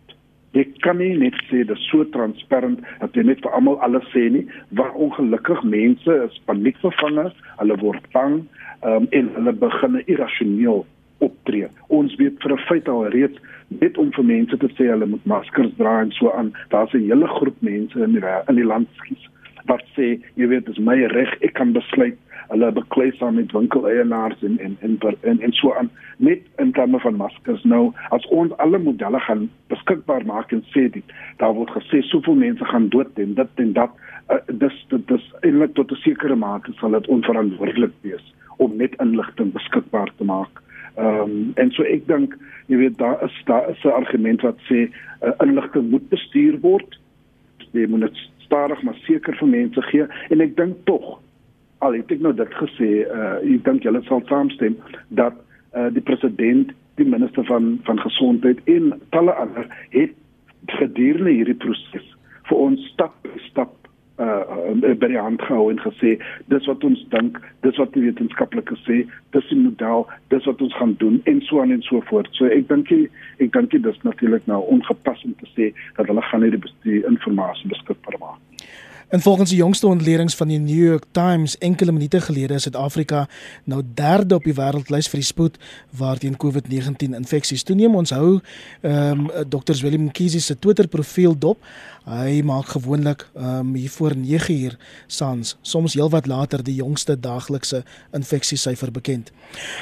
[0.53, 4.07] Jy kan nie net sê dit is so transparant dat jy net vir almal alles
[4.15, 4.47] sê nie.
[4.75, 8.41] Waar ongelukkig mense is paniekvervange, hulle word bang,
[8.83, 10.85] um, en hulle begin irrasioneel
[11.21, 11.69] optree.
[11.89, 13.39] Ons weet vir 'n feit al reeds
[13.81, 16.53] net om vir mense te sê hulle moet maskers dra en so aan.
[16.71, 19.29] Daar's 'n hele groep mense in die in die land skies
[19.67, 22.19] wat sê jy weet dis my reg ek kan besluit
[22.51, 27.01] hulle beklei saam met winkeleienaars en en en en en so aan net in terme
[27.01, 27.83] van maskers nou
[28.17, 32.71] as ons alle modelle gaan beskikbaar maak en sê dit daar word gesê soveel mense
[32.73, 33.95] gaan dood en dit en dat
[34.35, 38.99] uh, dis dit dis eintlik tot 'n sekere mate sal dit onverantwoordelik wees om net
[39.01, 40.63] inligting beskikbaar te maak.
[40.97, 42.37] Ehm um, en so ek dink
[42.67, 47.01] jy weet daar is daar is 'n argument wat sê uh, inligting moet bestuur word.
[47.73, 51.21] Jy moet dit stadig maar seker vir mense gee en ek dink tog
[51.81, 54.77] al het ek nou dit gesê uh, ek dink julle sal saamstem
[55.21, 55.37] dat
[55.75, 60.17] uh, die president die minister van van gesondheid en talle ander het
[60.81, 62.09] gedurende hierdie proses
[62.51, 63.17] vir ons stap
[63.49, 63.77] stap
[64.21, 66.11] uh by die hand gehou en gesê
[66.53, 68.99] dis wat ons dink, dis wat die wetenskaplikes sê,
[69.33, 72.29] dis die model, dis wat ons gaan doen en so aan en so voort.
[72.37, 76.25] So ek dink ek dink dit is natuurlik nou ongepas om te sê dat hulle
[76.29, 78.69] gaan nie die, die inligting beskikbaar maak.
[79.11, 83.27] En volgens die jongste ontledings van die New York Times enkele minute gelede is Suid-Afrika
[83.65, 85.57] nou derde op die wêreldlys vir die spoed
[85.99, 87.97] waarteen COVID-19 infeksies toeneem.
[87.99, 88.39] Ons hou
[88.81, 89.75] ehm um, Dr.
[89.83, 91.59] Willem Mkhize se Twitter profiel dop.
[92.07, 97.83] Hy maak gewoonlik ehm um, hier voor 9uur saans, soms heelwat later die jongste daaglikse
[98.15, 99.33] infeksiesyfer bekend.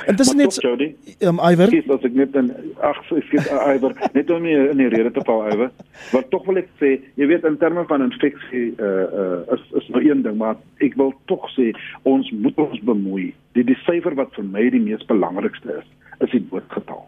[0.06, 2.48] Intussen net ehm um, Iwer, dis as ek net dan
[2.80, 5.70] ag, ek skiet uh, Iwer, net om nie in die rede te val Iwer.
[6.16, 9.90] Wat tog wil ek sê, jy weet in terme van infeksie uh uh is is
[9.94, 11.70] nou een ding, maar ek wil tog sê
[12.08, 13.32] ons moet ons bemoei.
[13.58, 15.90] Die die syfer wat vir my die mees belangrikste is,
[16.24, 17.04] is die doodgetal.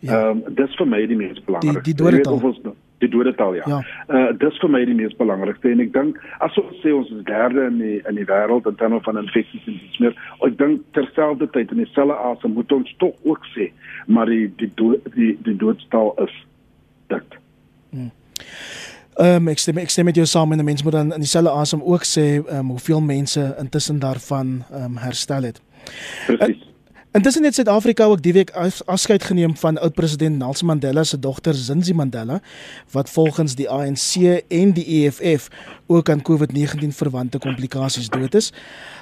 [0.00, 0.10] Ja.
[0.10, 0.48] Ehm ja.
[0.48, 1.84] um, dis vir my die mees belangrik.
[1.84, 2.42] Die, die dodetal.
[2.64, 3.64] Nou- die dodetal ja.
[3.66, 3.80] ja.
[4.08, 7.24] Uh dis vir my die mees belangrikste en ek dink as ons sê ons is
[7.28, 10.84] derde in die in die wêreld in terme van infeksies en dis meer ek dink
[10.96, 13.70] terselfdertyd in dieselfde asem moet ons tog ook sê
[14.06, 16.36] maar die die do, die die dodetal is
[17.12, 17.40] dit.
[17.90, 18.10] Hmm.
[19.16, 21.50] Ehm um, ek stem ek stem met jou saam en mense moet dan in dieselfde
[21.50, 25.60] asem ook sê ehm um, hoeveel mense intussen daarvan ehm um, herstel het.
[26.26, 26.56] Presies.
[26.56, 26.74] Uh,
[27.16, 28.50] Intussen het Suid-Afrika ook die week
[28.84, 32.40] afskeid geneem van oud-president Nelson Mandela se dogter Zinzi Mandela
[32.92, 35.48] wat volgens die ANC en die EFF
[35.86, 38.50] ook aan COVID-19 verwante komplikasies dood is.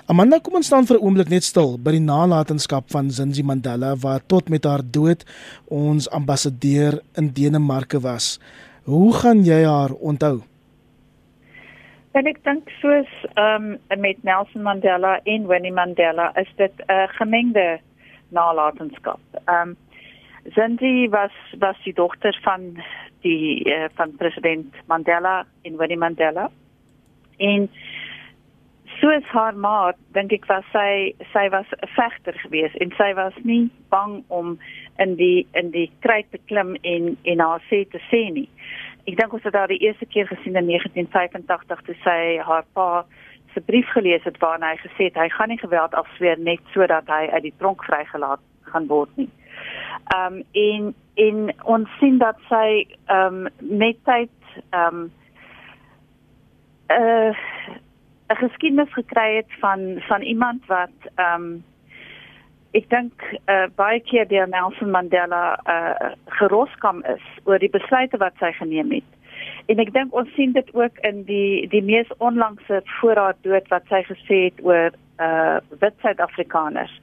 [0.06, 3.96] Amanda, kom ons staan vir 'n oomblik net stil by die nalatenskap van Zinzi Mandela
[3.96, 5.24] wat tot met haar dood
[5.64, 8.38] ons ambassadeur in Denemarke was.
[8.84, 10.42] Hoe gaan jy haar onthou?
[12.12, 16.92] En ek dink soos ehm um, met Nelson Mandela en Winnie Mandela is dit 'n
[16.92, 17.80] uh, gemengde
[18.28, 19.20] nalatenskap.
[19.44, 19.76] Ehm um,
[20.54, 22.82] Zinzi was was die dogter van
[23.20, 26.50] die uh, van president Mandela en Winnie Mandela.
[27.36, 27.70] En
[29.00, 33.36] soos haar ma, dink ek was sy sy was 'n vegter geweest en sy was
[33.42, 34.58] nie bang om
[35.02, 38.48] in die in die kruit te klim en en haar sê te sê nie.
[39.06, 43.04] Ek dink ons het haar die eerste keer gesien in 1985 toe sy haar pa
[43.54, 47.08] se brief gelees het waarin hy gesê het hy gaan nie geweld afsweer net sodat
[47.08, 49.30] hy uit die tronk vrygelaat gaan word nie.
[50.14, 54.32] Ehm um, en en ons sien dat sy ehm um, met tyd
[54.70, 55.12] ehm um,
[56.90, 57.34] uh,
[58.32, 61.64] 'n geskiedenis gekry het van van iemand wat ehm um,
[62.74, 68.34] ek dink uh, baie keer deur Nelson Mandela uh, geroskam is oor die besluite wat
[68.42, 69.10] sy geneem het.
[69.70, 73.68] En ek dink ons sien dit ook in die die mees onlangse voor haar dood
[73.72, 74.90] wat sy gesê het oor
[75.22, 76.94] uh wit Suid-Afrikaners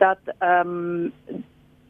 [0.00, 1.42] dat ehm um,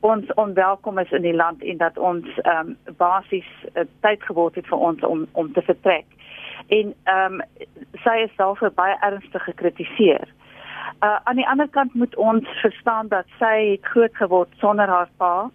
[0.05, 4.55] ons onwelkom is in die land en dat ons ehm um, basies uh, tyd geword
[4.55, 6.07] het vir ons om om te vertrek.
[6.68, 7.42] En ehm um,
[8.05, 10.29] sy is self baie ernstig gekritiseer.
[11.03, 15.09] Uh aan die ander kant moet ons verstaan dat sy het groot geword sonder haar
[15.16, 15.51] pa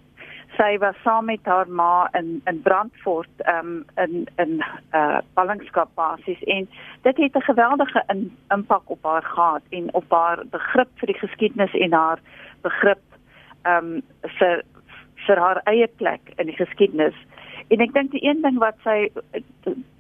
[0.60, 4.64] sy was saam met haar ma in in Brandfort um, in in
[4.94, 6.68] uh ballingskap basis en
[7.02, 11.20] dit het 'n geweldige in, impak op haar gehad en op haar begrip vir die
[11.20, 12.20] geskiedenis en haar
[12.62, 13.04] begrip
[13.64, 14.64] um vir
[15.28, 17.16] vir haar eie plek in die geskiedenis.
[17.68, 19.12] En ek dink die een ding wat sy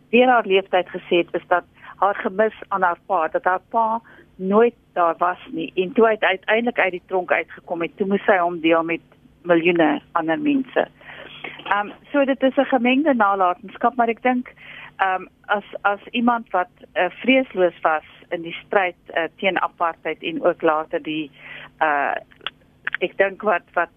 [0.10, 1.64] weer haar leeftyd gesê het is dat
[1.96, 4.02] haar gemis aan haar pa, dat haar pa
[4.36, 8.26] nooit daar was nie en toe hy uiteindelik uit die tronk uitgekom het, toe moes
[8.28, 9.04] sy hom deel met
[9.48, 10.88] miljoene ander mense.
[11.70, 14.52] Ehm um, so dit is 'n gemengde nalatenskap, maar ek dink
[14.98, 20.24] ehm um, as as iemand wat uh, vreesloos was in die stryd uh, teen apartheid
[20.24, 21.32] en ook later die
[21.82, 22.16] uh
[23.00, 23.94] ek dink wat wat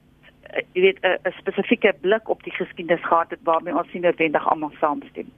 [0.55, 4.49] uh, jy weet 'n spesifieke blik op die geskiedenis gehad het waarmee ons nie noodwendig
[4.49, 5.29] almal saamstem.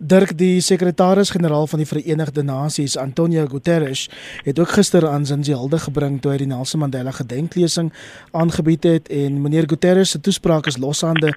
[0.00, 4.06] Dirk die sekretaris-generaal van die Verenigde Nasies, Antonio Guterres,
[4.46, 7.90] het ook gister aan Zinzi hulde gebring toe hy die Nelson Mandela gedenklesing
[8.32, 11.34] aangebied het en meneer Guterres se toespraak is loshande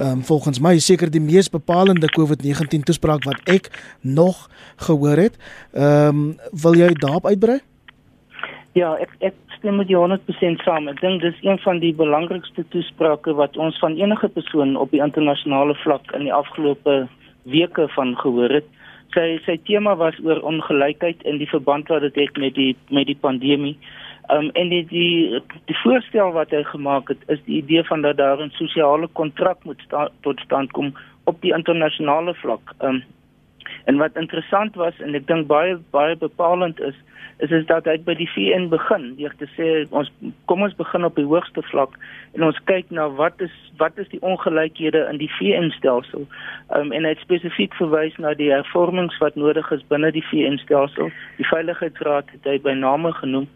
[0.00, 3.70] um, volgens my seker die mees bepalende COVID-19 toespraak wat ek
[4.02, 4.48] nog
[4.82, 5.38] gehoor het.
[5.70, 7.60] Ehm um, wil jy daarop uitbrei?
[8.74, 10.90] Ja, ek ek stem met jou 100% saam.
[10.90, 15.04] Ek dink dis een van die belangrikste toesprake wat ons van enige persoon op die
[15.04, 17.04] internasionale vlak in die afgelope
[17.42, 18.68] weke van gehoor het.
[19.14, 23.06] Sy sy tema was oor ongelykheid in die verband wat dit het met die met
[23.06, 23.76] die pandemie.
[24.32, 28.16] Um en die die die voorstel wat hy gemaak het is die idee van dat
[28.16, 32.74] daar 'n sosiale kontrak moet sta, tot stand kom op die internasionale vlak.
[32.80, 33.02] Um
[33.84, 36.94] en wat interessant was en ek dink baie baie bepalend is
[37.38, 40.10] is is dat hy by die VN begin deur te sê ons
[40.50, 41.96] kom ons begin op die hoogste vlak
[42.36, 46.26] en ons kyk na wat is wat is die ongelykhede in die VN stelsel.
[46.76, 50.60] Um, en hy het spesifiek verwys na die hervormings wat nodig is binne die VN
[50.62, 51.10] stelsel.
[51.40, 53.48] Die Veiligheidsraad het hy by name genoem.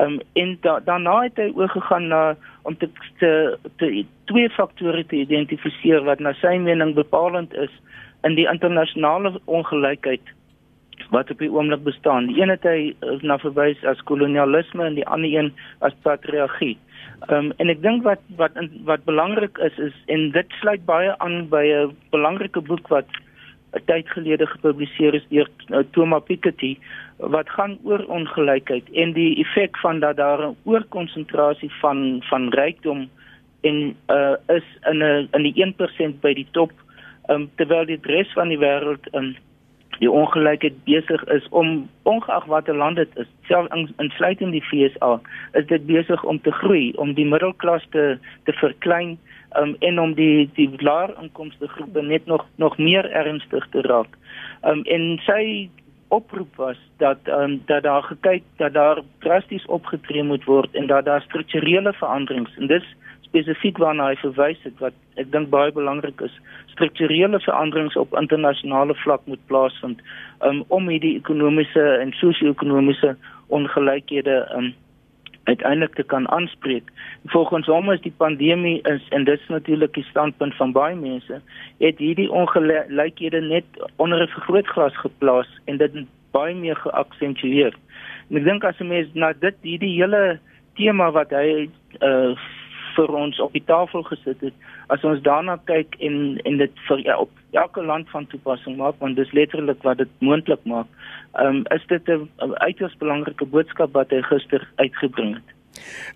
[0.00, 2.22] Um, en da, daarna het hy oorgegaan na
[2.64, 2.88] om te,
[3.20, 3.32] te,
[3.82, 3.90] te
[4.30, 7.72] twee faktore te identifiseer wat na sy mening bepalend is
[8.24, 10.32] in die internasionale ongelykheid
[11.10, 12.26] wat op die oomblik bestaan.
[12.26, 16.76] Die een het hy eh, na verwys as kolonialisme en die ander een as patriargie.
[17.28, 21.18] Ehm um, en ek dink wat wat wat belangrik is is en dit sluit baie
[21.18, 23.08] aan by 'n belangrike boek wat
[23.74, 26.76] 'n tyd gelede gepubliseer is deur uh, Thomas Piketty
[27.18, 33.08] wat gaan oor ongelykheid en die effek van dat daar 'n oorkonsentrasie van van rykdom
[33.60, 36.72] en uh is in 'n in die 1% by die top
[37.28, 39.34] um, terwyl die res van die wêreld um,
[39.98, 45.20] die ongelykheid besig is om ongeag watter land dit is, selfs insluitend in die FSA,
[45.52, 49.16] is dit besig om te groei, om die middelklas te te verklein
[49.58, 54.18] um, en om die die laer inkomste groepe net nog nog meer ernstig te raak.
[54.62, 55.70] Um, en sy
[56.14, 61.04] oproep was dat um, dat daar gekyk dat daar drasties opgetree moet word en dat
[61.04, 62.86] daar strukturele veranderings en dis
[63.34, 66.34] spesifiek waarna hy verwys het wat ek dink baie belangrik is
[66.70, 70.02] strukturele veranderings op internasionale vlak moet plaasvind
[70.46, 73.16] um, om hierdie ekonomiese en sosio-ekonomiese
[73.54, 74.70] ongelykhede um,
[75.44, 76.86] uiteindelik te kan aanspreek.
[77.28, 81.40] Volgens hom is die pandemie is en dit is natuurlik die standpunt van baie mense,
[81.82, 83.66] het hierdie ongelykhede net
[83.96, 87.74] onder 'n vergrootglas geplaas en dit baie meer geaksentueer.
[88.30, 90.38] En ek dink as 'n mens na dit hierdie hele
[90.74, 91.68] tema wat hy
[92.00, 92.32] uh,
[92.96, 94.54] vir ons op die tafel gesit het
[94.94, 98.98] as ons daarna kyk en en dit vir ja, op elke land van toepassing maak
[98.98, 100.86] want dis letterlik wat dit moontlik maak.
[101.40, 105.53] Um, is dit 'n uiters belangrike boodskap wat hy gister uitgebring het.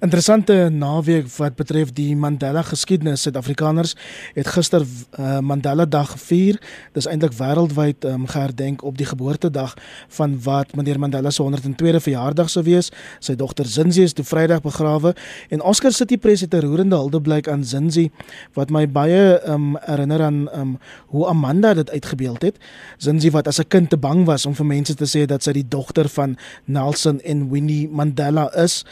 [0.00, 3.22] Interessante naweek wat betref die Mandela geskiedenis.
[3.22, 3.94] Suid-Afrikaners
[4.34, 4.84] het gister
[5.18, 6.60] uh, Mandela Dag gevier.
[6.94, 9.74] Dis eintlik wêreldwyd um, geherdenk op die geboortedag
[10.18, 12.92] van wat meneer Mandela se 102de verjaardag sou wees.
[13.18, 15.14] Sy dogter Zinzi is toe Vrydag begrawe
[15.48, 18.10] en Oscar City Press het 'n roerende huldeblyk aan Zinzi
[18.54, 22.56] wat my baie um, herinner aan um, hoe Amanda dit uitgebeeld het.
[22.96, 25.52] Zinzi wat as 'n kind te bang was om vir mense te sê dat sy
[25.52, 28.84] die dogter van Nelson en Winnie Mandela is.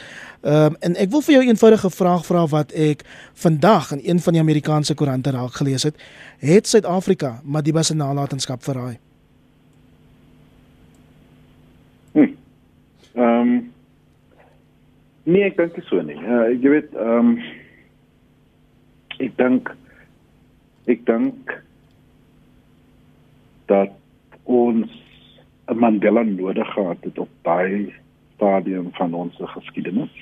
[0.57, 4.01] Ehm um, en ek wil vir jou 'n eenvoudige vraag vra wat ek vandag in
[4.03, 5.95] een van die Amerikaanse koerante raak gelees het.
[6.39, 8.97] Het Suid-Afrika Madiba se nalatenskap verraai?
[12.11, 12.33] Hm.
[13.13, 13.71] Ehm um,
[15.23, 16.15] Nee, ek dink so nie.
[16.15, 17.39] Uh, jy weet, ehm um,
[19.19, 19.73] ek dink
[20.87, 21.51] ek dink
[23.67, 23.91] dat
[24.43, 24.87] ons
[25.67, 27.93] 'n Mandela nodig gehad het op daai
[28.35, 30.15] stadium van ons geskiedenis.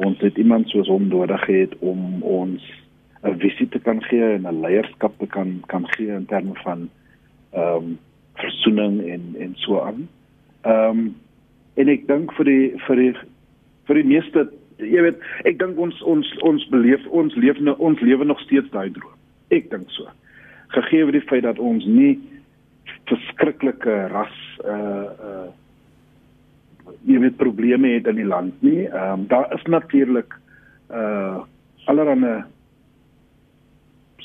[0.00, 2.62] Ons het iemand soos hom nodig het om ons
[3.22, 6.88] 'n visie te kan gee en 'n leierskap te kan kan gee in terme van
[7.52, 7.98] ehm um,
[8.34, 10.08] versoening en en so aan.
[10.62, 11.16] Ehm um,
[11.74, 13.14] en ek dink vir die vir die
[13.86, 18.00] vir die meeste jy weet ek dink ons ons ons beleef ons leef nou ons
[18.00, 19.16] lewe nog steeds daai droom.
[19.50, 20.08] Ek dink so.
[20.68, 22.18] Gegee die feit dat ons nie
[23.10, 25.48] verskriklike ras uh uh
[27.06, 28.86] jy weet probleme het in die land nie.
[28.88, 30.34] Ehm um, daar is natuurlik
[30.90, 31.42] uh
[31.90, 32.42] allerlei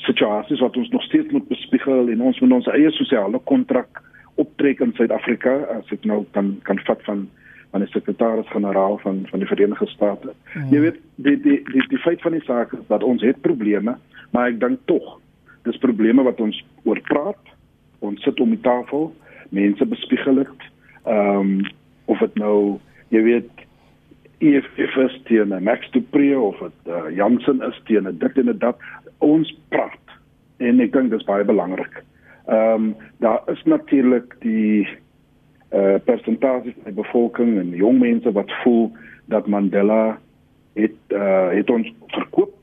[0.06, 4.02] situasies wat ons nog steeds moet bespiegel en ons moet ons eie sosiale kontrak
[4.34, 7.26] optrek in Suid-Afrika as ek nou kan kan vat van
[7.74, 10.34] van die sekretaris-generaal van van die Verenigde State.
[10.52, 10.68] Hmm.
[10.72, 13.96] Jy weet die die die die feit van die saak is dat ons het probleme,
[14.30, 15.16] maar ek dink tog
[15.66, 17.54] dis probleme wat ons oor praat.
[18.04, 19.10] Ons sit om die tafel,
[19.50, 20.70] mense bespiegel dit.
[21.04, 21.58] Ehm um,
[22.06, 22.78] of dit nou
[23.14, 23.64] jy weet
[24.44, 28.60] EFF is teen Max du Preez of dit uh, Jansen is teen dit en dit
[28.60, 28.82] dat.
[29.24, 30.16] Ons praat
[30.60, 32.02] en ek dink dit is baie belangrik.
[32.46, 34.86] Ehm um, daar is natuurlik die
[35.74, 38.92] uh persentasie van die bevolking en jong mense wat voel
[39.32, 40.18] dat Mandela
[40.78, 42.54] het uh het ons verkoop.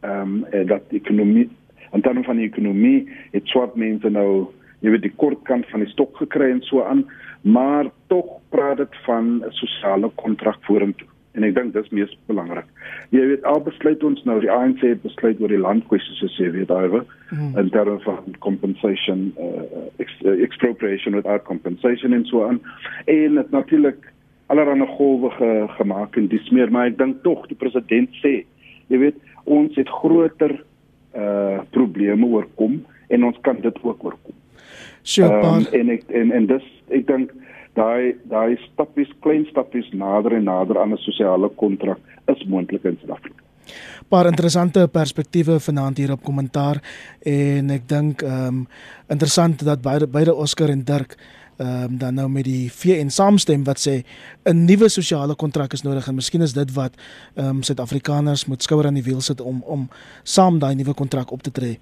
[0.00, 1.48] Ehm um, dat die ekonomie
[1.90, 4.46] en dan van die ekonomie het swart mense nou
[4.84, 7.04] jy weet die kort kant van die stok gekry en so aan
[7.44, 12.66] maar tog praat dit van 'n sosiale kontrak vorentoe en ek dink dis mees belangrik.
[13.14, 16.50] Jy weet al besluit ons nou die ANC het besluit oor die landkwessies as jy
[16.54, 17.56] weet daaroor mm.
[17.58, 19.64] in terme van compensation uh,
[20.02, 22.60] ex, uh, expropriation without compensation en so aan
[23.10, 24.12] en dit natuurlik
[24.46, 28.44] allerlei golwe ge, gemaak en dis meer maar ek dink tog die president sê
[28.92, 30.60] jy weet ons het groter
[31.14, 32.80] uh probleme oorkom
[33.14, 34.34] en ons kan dit ook oorkom.
[35.04, 37.32] Sure, um, en ek en en dis ek dink
[37.76, 42.00] daai daai stappies klein stappies nader en nader aan 'n sosiale kontrak
[42.32, 43.42] is moontlik in Suid-Afrika.
[44.08, 46.80] Paar interessante perspektiewe vanaand hier op kommentaar
[47.20, 48.66] en ek dink ehm um,
[49.08, 51.16] interessant dat beide beide Oscar en Dirk
[51.58, 54.04] ehm um, dan nou met die VN saamstem wat sê
[54.44, 56.96] 'n nuwe sosiale kontrak is nodig en miskien is dit wat
[57.34, 59.88] ehm um, Suid-Afrikaners moet skouer aan die wiel sit om om
[60.22, 61.78] saam daai nuwe kontrak op te tree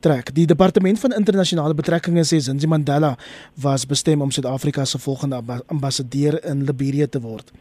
[0.00, 0.34] trek.
[0.34, 3.16] Die departement van internasionale betrekkinge sê Zinzi Mandela
[3.54, 7.52] was bestem om Suid-Afrika se volgende ambassadeur in Liberia te word.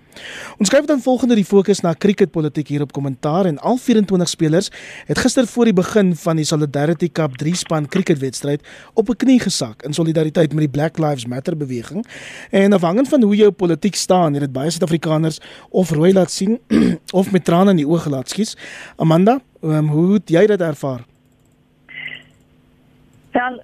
[0.58, 4.70] Ons skuif dan volgende die fokus na cricketpolitiek hier op kommentaar en al 24 spelers
[5.08, 9.40] het gister voor die begin van die Solidarity Cup 3 span cricketwedstryd op 'n knie
[9.40, 12.06] gesak in solidariteit met die Black Lives Matter beweging.
[12.52, 16.60] En afhangend van hoe jou politiek staan, het dit baie Suid-Afrikaners of rooi laat sien
[17.20, 18.58] of met trane in die oë laat skies.
[18.96, 21.09] Amanda, um, hoe het jy dit ervaar?
[23.40, 23.60] Wel,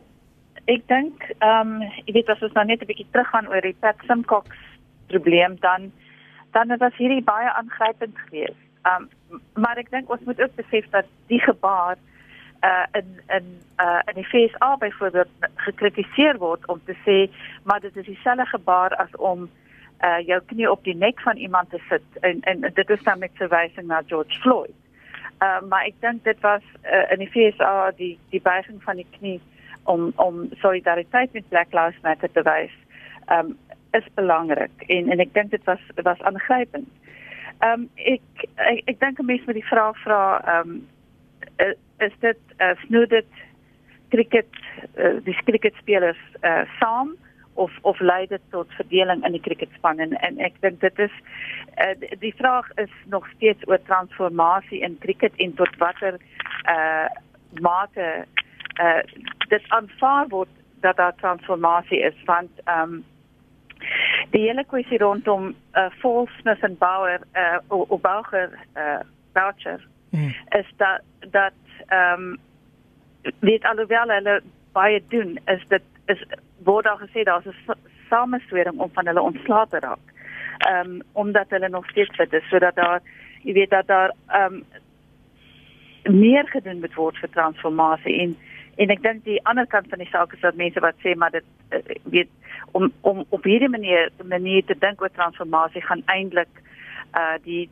[0.72, 3.76] ek dink ehm um, jy weet as ons nou net 'n bietjie teruggaan oor die
[3.84, 4.60] Pat Simcox
[5.12, 5.92] probleem dan
[6.56, 8.62] dan was hierdie baie aangrypend geweest.
[8.88, 11.98] Ehm um, maar ek dink ons moet ook besef dat die gebaar
[12.70, 13.50] uh in in
[13.86, 15.34] uh in die FSA byvoorbeeld
[15.68, 17.18] gekritiseer word om te sê
[17.64, 19.50] maar dit is dieselfde gebaar as om
[20.08, 23.20] uh jou knie op die nek van iemand te sit en en dit is dan
[23.20, 24.78] met verwysing na George Floyd.
[25.42, 29.10] Uh maar ek dink dit was uh, in die FSA die die buiging van die
[29.18, 29.42] knie
[29.86, 32.74] om om solidariteit met Black Lives Matter te wys,
[33.32, 33.56] um
[33.96, 36.90] is belangrik en en ek dink dit was was aangrypend.
[37.64, 40.22] Um ek ek, ek dink 'n mens moet die vraag vra
[40.60, 40.84] um
[41.98, 43.44] is dit uh, snoed dit
[44.10, 44.58] cricket
[44.98, 47.16] uh, die cricketspelers uh, saam
[47.54, 51.14] of of lei dit tot verdeling in die cricketspan en en ek dink dit is
[51.84, 56.20] uh, die vraag is nog steeds oor transformasie in cricket en tot watter
[56.72, 57.08] uh
[57.64, 58.26] mate
[58.80, 59.02] uh
[59.48, 60.50] dit aanvaar word
[60.82, 63.04] dat daar transformasie is want ehm um,
[64.32, 69.00] die hele kwessie rondom uh Paul Smith en Bauer uh of Bauer uh
[69.34, 70.34] voucher hmm.
[70.50, 71.54] is dat dat
[71.88, 72.38] ehm um,
[73.40, 76.26] dit alhoewel hulle baie doen is dit is
[76.64, 77.74] word daar gesê daar's 'n
[78.10, 80.06] sameswering om van hulle ontslae te raak.
[80.58, 83.02] Ehm um, omdat hulle nog steeds fit is sodat daar
[83.42, 84.64] jy weet dat daar ehm um,
[86.22, 88.38] meer gedoen moet word vir transformasie en
[88.76, 91.32] en ek dink die ander kant van die saak is dat mense wat sê maar
[91.32, 91.80] dit uh,
[92.16, 92.30] weet
[92.72, 96.62] om om op hierdie manier manier te dink oor transformasie gaan eintlik
[97.16, 97.70] uh die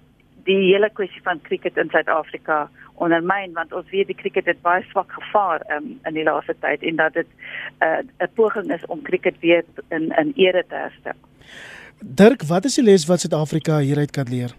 [0.48, 2.70] die hele kwessie van cricket in Suid-Afrika
[3.04, 6.84] ondermyn want ons weet die cricket het baie swak gevaar um, in die laaste tyd
[6.84, 7.30] en dat dit
[7.80, 11.20] 'n uh, poging is om cricket weer in in ere te herstel.
[12.00, 14.52] Dirk, wat is die les wat Suid-Afrika hieruit kan leer?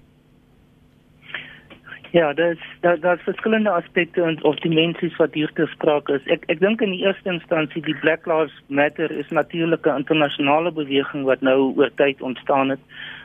[2.14, 6.26] Ja, daar's daar daar's verskillende aspekte en of die mense wat hier te sprake is.
[6.30, 10.70] Ek ek dink in die eerste instansie die Black Lives Matter is natuurlik 'n internasionale
[10.72, 12.78] beweging wat nou oor tyd ontstaan het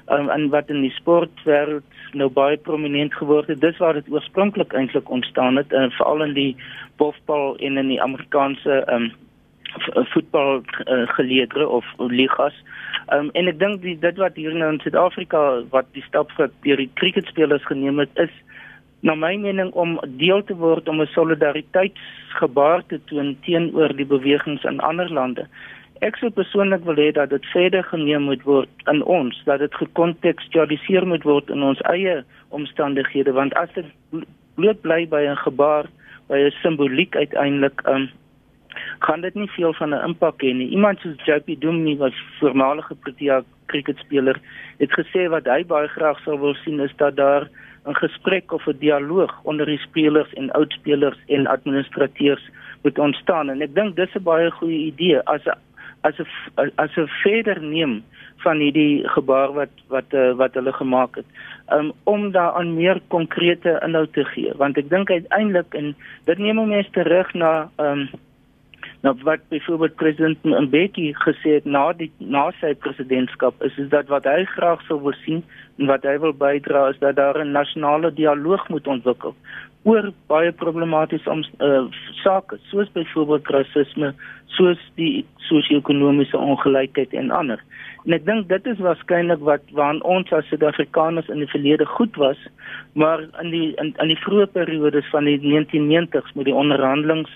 [0.08, 3.62] um, en wat in die sportwêreld nou baie prominent geword het.
[3.62, 6.56] Dis waar dit oorspronklik eintlik ontstaan het en veral in die
[6.98, 9.12] bofbal en in die Amerikaanse um,
[10.18, 12.58] voetbal uh, geleedere of ligas.
[13.14, 16.90] Um, en ek dink dit wat hier nou in Suid-Afrika wat die stap vir die
[16.94, 18.34] cricketspelers geneem het is
[19.02, 24.64] na my mening om deel te word om 'n solidariteitsgebaar te toon teenoor die bewegings
[24.64, 25.48] in ander lande.
[26.00, 29.74] Ek sou persoonlik wil hê dat dit verder geneem moet word in ons, dat dit
[29.76, 33.86] gekontekstualiseer moet word in ons eie omstandighede want as dit
[34.56, 35.86] bloot bly by 'n gebaar,
[36.28, 38.10] by 'n simboliek uiteindelik um,
[39.00, 40.70] kan dit nie veel van 'n impak hê nie.
[40.70, 44.40] Iemand soos JP Dumnie was voormalige Protea cricketspeler,
[44.82, 47.48] het gesê wat hy baie graag sou wil sien is dat daar
[47.88, 52.50] 'n gesprek of 'n dialoog onder die spelers en oudspelers en administrateurs
[52.84, 53.50] moet ontstaan.
[53.50, 55.20] En ek dink dis 'n baie goeie idee.
[55.24, 55.48] As
[56.02, 58.04] as 'n as 'n verder neem
[58.44, 61.26] van hierdie gebaar wat wat uh, wat hulle gemaak het
[61.72, 64.54] um, om daaraan meer konkrete inhoud te gee.
[64.56, 68.10] Want ek dink uiteindelik en dit neem mense terug na um,
[69.02, 74.12] Nou wat byvoorbeeld president Mbeki gesê het na die na sy presidentskap is is dat
[74.12, 75.40] wat hy graag sou wil sien
[75.80, 79.36] en wat hy wil bydra is dat daar 'n nasionale dialoog moet ontwikkel
[79.88, 81.86] oor baie problematiese uh,
[82.24, 84.12] sake soos byvoorbeeld rasisme,
[84.58, 87.62] soos die sosio-ekonomiese ongelykheid en ander.
[88.06, 92.16] En ek dink dit is waarskynlik wat waan ons as Suid-Afrikaners in die verlede goed
[92.20, 92.40] was,
[92.94, 97.32] maar in die in, in die vroeë periodes van die 1990s met die onderhandelings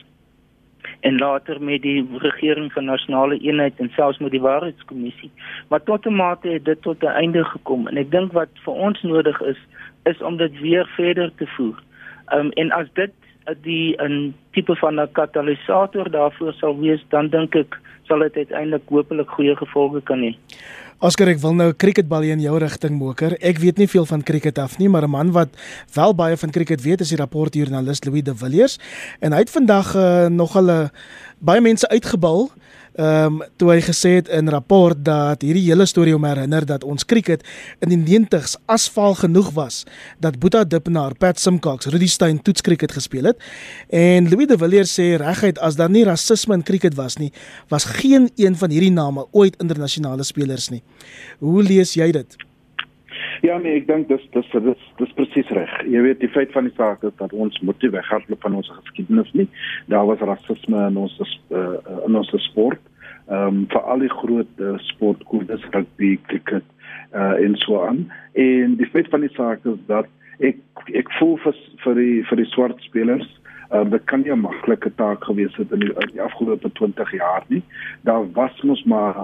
[1.03, 5.31] en later met die regering van nasionale eenheid en selfs met die waarheidskommissie.
[5.69, 8.73] Maar tot 'n mate het dit tot 'n einde gekom en ek dink wat vir
[8.73, 9.59] ons nodig is
[10.03, 11.77] is om dit weer verder te voer.
[12.27, 13.11] Ehm um, en as dit
[13.61, 18.87] die 'n tipe van 'n katalisator daarvoor sal wees, dan dink ek sal dit uiteindelik
[18.89, 20.35] hopelik goeie gevolge kan hê.
[21.03, 23.35] Oscar, ek wil nou 'n cricketbal in jou rigting moker.
[23.43, 25.49] Ek weet nie veel van cricket af nie, maar 'n man wat
[25.93, 28.79] wel baie van cricket weet, is die rapportjoernalis Louis de Villiers
[29.19, 30.91] en hy het vandag uh, nog hulle
[31.39, 32.51] baie mense uitgebal
[32.93, 36.83] ehm um, toe hy gesê het in rapport dat hierdie hele storie om herinner dat
[36.83, 37.41] ons krieket
[37.81, 39.83] in die 90s asfaal genoeg was
[40.19, 43.41] dat Boeta Dippenaar, Pat Simcox, Rudy Stein toets krieket gespeel het.
[43.89, 47.31] En Louis de Villiers sê reguit as daar nie rasisme in krieket was nie,
[47.67, 50.83] was geen een van hierdie name ooit internasionale spelers nie.
[51.39, 52.37] Hoe lees jy dit?
[53.43, 55.71] Ja nee, ek dink dis dis dis dis presies reg.
[55.91, 58.69] Jy weet die feit van die saak is dat ons moet nie weghardloop van ons
[58.71, 59.49] geskiedenis nie.
[59.91, 61.17] Daar was rasisme in ons
[61.51, 61.75] uh,
[62.07, 62.79] in ons sport.
[63.27, 66.63] Ehm um, vir al die groot uh, sportkoerses rugby, cricket
[67.11, 68.05] uh, en so aan.
[68.31, 70.07] En die feit van die saak is dat
[70.39, 70.63] ek
[70.95, 73.27] ek voel vir vir die vir die swart spelers
[73.73, 77.43] Uh, dit kan nie 'n maklike taak gewees het in die, die afgelope 20 jaar
[77.47, 77.63] nie.
[78.05, 79.15] Daar was mos maar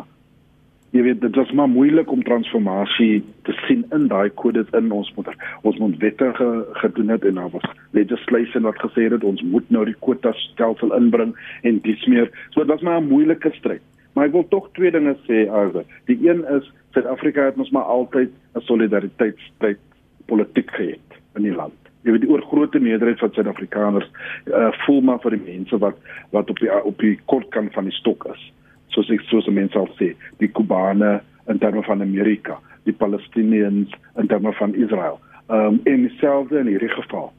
[0.92, 5.12] jy weet dit was maar moeilik om transformasie te sien in daai kodes in ons
[5.16, 5.30] moet
[5.62, 6.50] ons moet wette ge,
[6.82, 10.96] gedoen het en daar was legislation wat gesê het ons moet nou die kwota stelsel
[10.98, 12.32] inbring en dis meer.
[12.50, 15.86] So dit was maar 'n moeilike stryd maar ek wil tog twee dinge sê alre
[16.06, 19.80] die een is Suid-Afrika het ons maar altyd 'n solidariteitsstryd
[20.26, 21.78] politiek gehad in die land.
[22.04, 24.10] Jy weet die oorgrootste meerderheid van Suid-Afrikaners
[24.46, 25.98] uh, voel maar vir die mense wat
[26.32, 28.52] wat op die op die kortkant van die stok is
[28.94, 31.20] soos ek soos mense sal sê, die Kubane
[31.50, 35.20] in terme van Amerika, die Palestiniërs in terme van Israel.
[35.50, 37.32] Ehm um, en dieselfde in hierdie geval.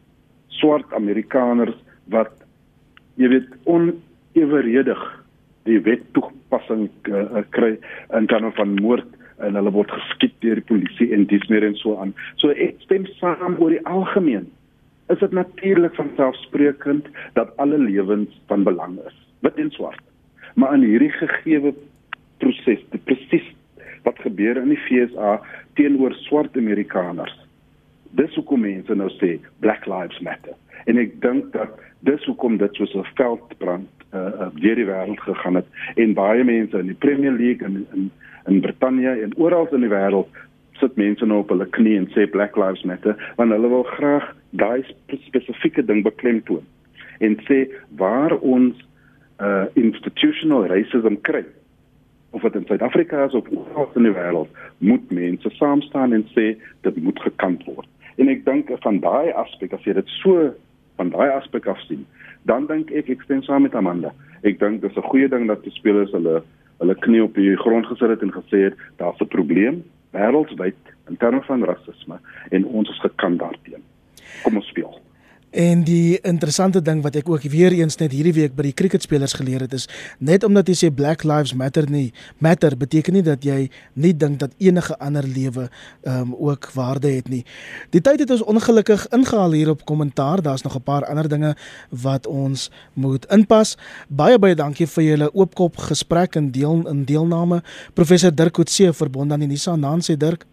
[0.60, 1.76] Swart Amerikaners
[2.10, 2.32] wat
[3.20, 5.02] jy weet oneweredig
[5.68, 7.76] die wet toepassing uh, kry
[8.16, 9.06] in terme van moord
[9.44, 12.14] en hulle word geskiet deur die polisie en dis meer en so aan.
[12.42, 14.50] So ek stem saam oor die algemeen.
[15.12, 20.09] Is dit natuurlik van selfsprekend dat alle lewens van belang is, wit en swart
[20.54, 21.74] maar in hierdie gegeewe
[22.38, 23.46] proses, presies
[24.02, 25.38] wat gebeur in die FSA
[25.78, 27.36] teenoor swart Amerikaners.
[28.16, 30.56] Dis hoekom mense nou sê Black Lives Matter.
[30.88, 31.76] En ek dink dat
[32.06, 36.78] dis hoekom dit soos 'n veldbrand uh, deur die wêreld gegaan het en baie mense
[36.78, 38.10] in die Premier League en in
[38.48, 40.28] in Brittanje en oral in die wêreld
[40.80, 44.30] sit mense nou op hulle knie en sê Black Lives Matter want hulle wil graag
[44.50, 44.82] daai
[45.26, 46.64] spesifieke ding beklemtoon
[47.20, 47.66] en sê
[48.00, 48.80] waar ons
[49.40, 51.44] uh institutional racism kry
[52.30, 56.26] of wat in Suid-Afrika is of oral in die wêreld moet mense saam staan en
[56.34, 56.54] sê
[56.86, 57.88] dit moet gekant word.
[58.20, 60.50] En ek dink van daai aspek as jy dit so
[61.00, 62.04] van daai aspek af sien,
[62.44, 64.12] dan dink ek ek stem saam met Amanda.
[64.44, 66.42] Ek dink dis 'n goeie ding dat die spelers hulle
[66.80, 69.82] hulle knie op die grond gesit het en gesê het daar's 'n probleem
[70.12, 72.18] wêreldwyd in terme van rasisme
[72.50, 73.88] en ons is gekant daarteenoor.
[74.42, 75.00] Kom ons speel.
[75.50, 79.32] En die interessante ding wat ek ook weer eens net hierdie week by die cricketspelers
[79.34, 79.88] geleer het is
[80.18, 83.64] net omdat jy sê Black Lives Matter nie matter beteken nie dat jy
[83.98, 85.66] nie dink dat enige ander lewe
[86.06, 87.42] ehm um, ook waarde het nie.
[87.90, 90.42] Die tyd het ons ongelukkig ingehaal hier op kommentaar.
[90.42, 91.56] Daar's nog 'n paar ander dinge
[91.90, 93.76] wat ons moet inpas.
[94.08, 97.62] Baie baie dankie vir julle oopkop gesprek en deel in deelname.
[97.94, 100.46] Professor Dirk Coetzee verbond aan die Nisa Nancy Dirk.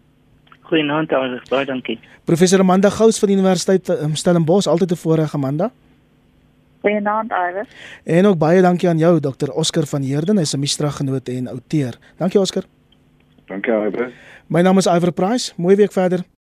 [0.67, 1.11] Goeienaand,
[1.49, 1.99] baie dankie.
[2.27, 5.71] Professor Amanda Gous van die Universiteit um, Stellenbosch, altyd 'n voorreg Amanda.
[6.81, 7.67] Goeienaand, Iwer.
[8.03, 9.51] En ook baie dankie aan jou Dr.
[9.51, 11.97] Oscar van Heerden, hy's 'n mistra genoot en outeur.
[12.17, 12.63] Dankie Oscar.
[13.45, 14.11] Dankie Iwer.
[14.47, 15.53] My naam is Iwer Price.
[15.55, 16.23] Mooi week verder.